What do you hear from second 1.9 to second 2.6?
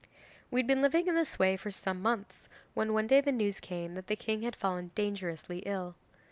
months